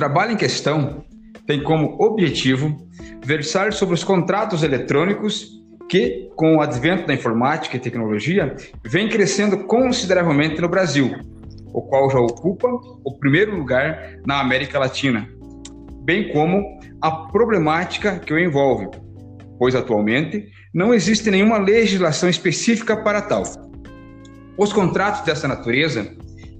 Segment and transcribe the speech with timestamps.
[0.00, 1.04] trabalho em questão
[1.46, 2.88] tem como objetivo
[3.22, 9.58] versar sobre os contratos eletrônicos que, com o advento da informática e tecnologia, vem crescendo
[9.64, 11.14] consideravelmente no Brasil,
[11.74, 12.66] o qual já ocupa
[13.04, 15.28] o primeiro lugar na América Latina,
[16.02, 16.64] bem como
[17.02, 18.88] a problemática que o envolve,
[19.58, 23.42] pois atualmente não existe nenhuma legislação específica para tal.
[24.56, 26.10] Os contratos dessa natureza,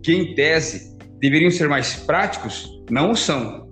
[0.02, 0.89] que em tese
[1.20, 3.68] deveriam ser mais práticos, não o são,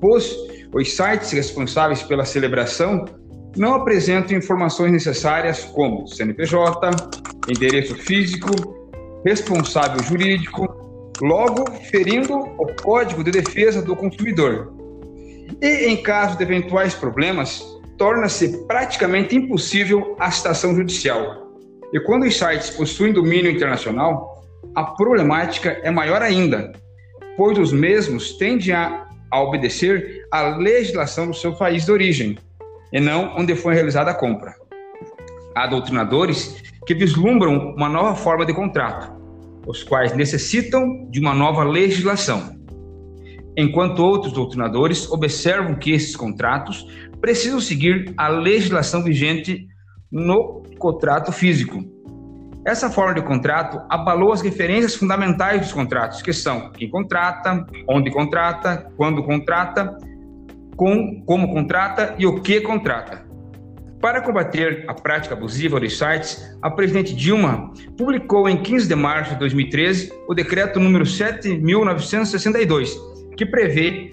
[0.00, 0.34] pois
[0.72, 3.04] os sites responsáveis pela celebração
[3.56, 6.90] não apresentam informações necessárias como CNPJ,
[7.48, 8.50] endereço físico,
[9.24, 14.72] responsável jurídico, logo ferindo o Código de Defesa do Consumidor.
[15.62, 17.64] E em caso de eventuais problemas,
[17.96, 21.44] torna-se praticamente impossível a citação judicial.
[21.92, 24.42] E quando os sites possuem domínio internacional,
[24.74, 26.72] a problemática é maior ainda,
[27.36, 32.38] pois os mesmos tendem a, a obedecer à legislação do seu país de origem,
[32.92, 34.54] e não onde foi realizada a compra.
[35.54, 39.12] Há doutrinadores que vislumbram uma nova forma de contrato,
[39.66, 42.58] os quais necessitam de uma nova legislação,
[43.56, 46.86] enquanto outros doutrinadores observam que esses contratos
[47.20, 49.66] precisam seguir a legislação vigente
[50.10, 51.93] no contrato físico.
[52.66, 58.10] Essa forma de contrato abalou as referências fundamentais dos contratos, que são quem contrata, onde
[58.10, 59.98] contrata, quando contrata,
[60.74, 63.22] com, como contrata e o que contrata.
[64.00, 69.34] Para combater a prática abusiva dos sites, a presidente Dilma publicou em 15 de março
[69.34, 72.98] de 2013 o decreto número 7962,
[73.36, 74.10] que prevê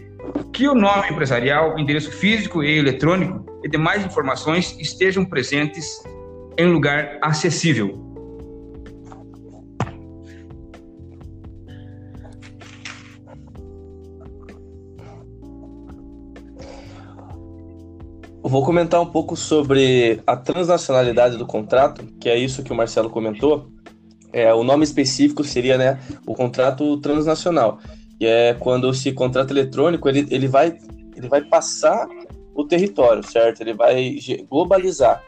[0.51, 6.03] que o nome empresarial, endereço físico e eletrônico e demais informações estejam presentes
[6.57, 8.10] em lugar acessível.
[18.51, 23.09] Vou comentar um pouco sobre a transnacionalidade do contrato, que é isso que o Marcelo
[23.09, 23.69] comentou.
[24.33, 25.97] É, o nome específico seria né,
[26.27, 27.79] o contrato transnacional,
[28.19, 30.77] que é quando esse contrato eletrônico ele, ele, vai,
[31.15, 32.09] ele vai passar
[32.53, 33.61] o território, certo?
[33.61, 34.17] Ele vai
[34.49, 35.23] globalizar,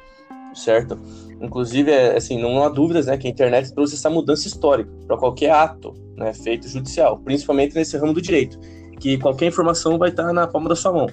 [0.54, 1.00] certo?
[1.42, 5.18] Inclusive, é, assim, não há dúvidas né, que a internet trouxe essa mudança histórica para
[5.18, 8.60] qualquer ato né, feito judicial, principalmente nesse ramo do direito,
[9.00, 11.08] que qualquer informação vai estar na palma da sua mão.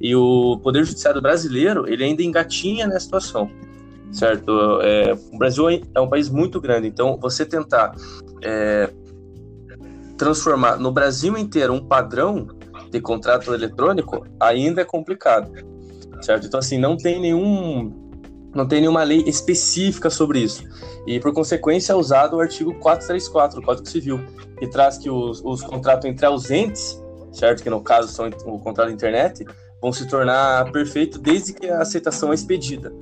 [0.00, 3.50] E o Poder Judiciário brasileiro, ele ainda engatinha nessa situação,
[4.12, 4.80] certo?
[4.82, 7.94] É, o Brasil é um país muito grande, então você tentar
[8.42, 8.90] é,
[10.16, 12.48] transformar no Brasil inteiro um padrão
[12.90, 15.50] de contrato eletrônico ainda é complicado,
[16.20, 16.46] certo?
[16.46, 18.04] Então, assim, não tem nenhum
[18.54, 20.62] não tem nenhuma lei específica sobre isso.
[21.06, 24.20] E, por consequência, é usado o artigo 434 do Código Civil,
[24.58, 27.02] que traz que os, os contratos entre ausentes,
[27.34, 27.62] certo?
[27.62, 29.44] Que no caso são o contrato de internet,
[29.82, 32.92] vão se tornar perfeitos desde que a aceitação é expedida,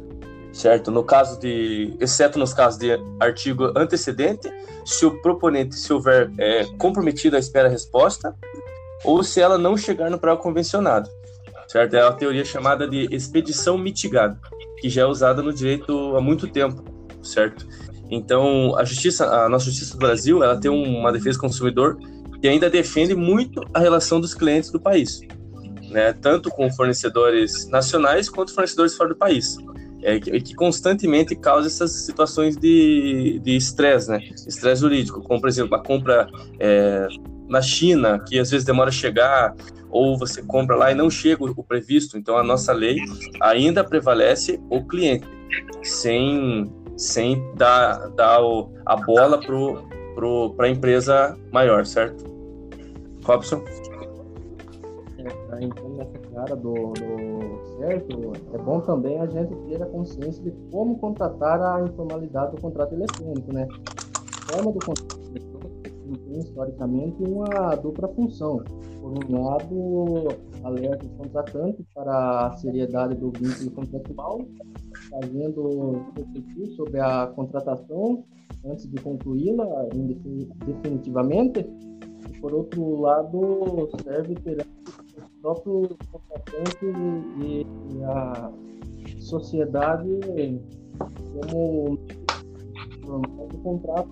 [0.52, 0.90] certo?
[0.90, 4.50] No caso de, exceto nos casos de artigo antecedente,
[4.84, 8.34] se o proponente se houver é, comprometido à espera resposta
[9.04, 11.08] ou se ela não chegar no prazo convencionado,
[11.68, 11.94] certo?
[11.94, 14.38] É a teoria chamada de expedição mitigada,
[14.78, 16.82] que já é usada no direito há muito tempo,
[17.22, 17.66] certo?
[18.10, 21.98] Então, a justiça, a nossa justiça do Brasil, ela tem uma defesa do consumidor
[22.42, 25.22] que ainda defende muito a relação dos clientes do país
[25.92, 29.58] né, tanto com fornecedores nacionais quanto fornecedores fora do país,
[30.02, 35.76] é, que, que constantemente causa essas situações de estresse, né, estresse jurídico, como por exemplo
[35.76, 36.26] a compra
[36.58, 37.06] é,
[37.48, 39.54] na China, que às vezes demora a chegar,
[39.90, 42.96] ou você compra lá e não chega o previsto, então a nossa lei
[43.40, 45.26] ainda prevalece o cliente,
[45.82, 49.54] sem, sem dar, dar o, a bola para
[50.14, 52.24] pro, a empresa maior, certo?
[53.24, 53.62] Robson?
[55.62, 60.50] entrando nessa cara do, do certo, é bom também a gente ter a consciência de
[60.70, 63.66] como contratar a informalidade do contrato eletrônico, né?
[64.48, 65.82] A forma do contrato eletrônico
[66.28, 68.62] tem historicamente uma dupla função.
[69.00, 70.28] Por um lado,
[70.62, 74.40] alerta os contratantes para a seriedade do vínculo contratual,
[75.10, 78.24] fazendo refletir sobre a contratação
[78.64, 79.88] antes de concluí-la
[80.66, 81.66] definitivamente.
[82.28, 84.82] E, por outro lado, serve perante
[85.42, 86.86] próprio contratante
[87.42, 88.50] e, e a
[89.18, 90.20] sociedade
[91.32, 91.98] como
[93.48, 94.10] do contrato,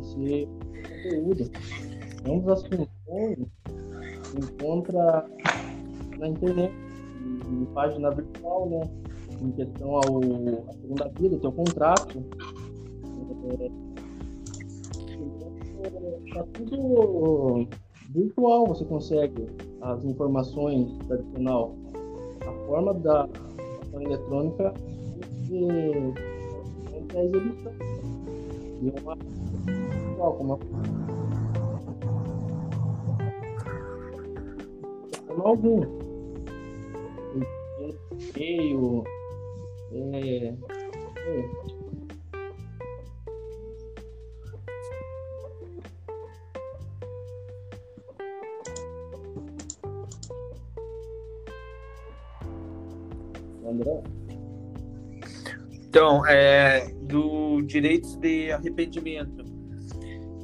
[0.00, 1.50] esse conteúdo.
[2.28, 3.38] Ambas as funções
[4.36, 5.24] encontra
[6.18, 6.72] na internet,
[7.50, 8.80] em página virtual, né?
[9.40, 10.18] Em questão ao
[10.68, 12.24] a segunda vida, teu contrato.
[13.44, 13.70] É,
[15.20, 17.68] então, tá tudo
[18.10, 19.46] virtual, você consegue
[19.80, 21.74] as informações tradicional,
[22.46, 24.74] a forma da ação eletrônica
[27.14, 27.72] é a exibição
[28.80, 29.16] de uma
[35.32, 35.80] como algum
[38.36, 39.04] e-mail
[39.92, 40.54] é,
[41.16, 41.50] é,
[53.72, 54.02] André?
[55.88, 59.44] Então, é, do direitos de arrependimento,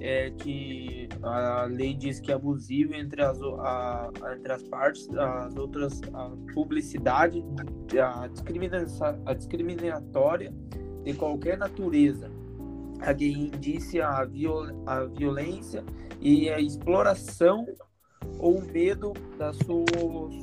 [0.00, 5.56] é que a lei diz que é abusivo entre as, a, entre as partes, as
[5.56, 7.44] outras, a publicidade,
[8.00, 10.52] a, discriminação, a discriminatória
[11.04, 12.30] de qualquer natureza,
[13.00, 15.84] a que indicia a, viol, a violência
[16.20, 17.66] e a exploração
[18.38, 19.84] ou medo da sua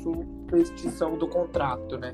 [0.04, 2.14] superstição do contrato, né?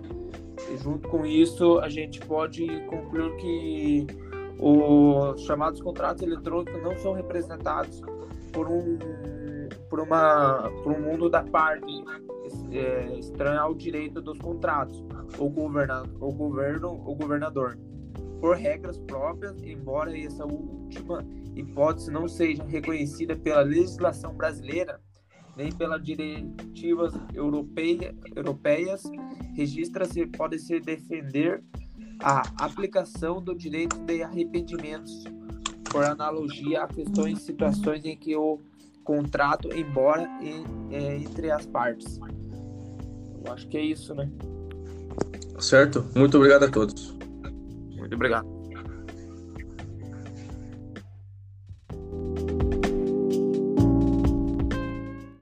[0.78, 4.08] Junto com isso, a gente pode concluir que
[4.60, 8.02] os chamados contratos eletrônicos não são representados
[8.52, 8.98] por um
[9.90, 12.04] por uma por um mundo da parte
[12.72, 15.04] é, estranho ao direito dos contratos
[15.38, 17.78] ou governa o governo ou governador.
[18.40, 21.26] Por regras próprias embora essa última
[21.56, 25.00] hipótese não seja reconhecida pela legislação brasileira
[25.56, 29.04] nem pelas diretivas europeia, europeias,
[29.54, 31.64] registra-se pode se defender
[32.20, 35.24] a aplicação do direito de arrependimentos
[35.92, 38.60] por analogia a questões e situações em que o
[39.04, 40.30] contrato embora
[40.92, 42.20] é, entre as partes.
[43.44, 44.30] Eu acho que é isso, né?
[45.60, 46.06] Certo.
[46.16, 47.16] Muito obrigado a todos.
[47.98, 48.61] Muito obrigado.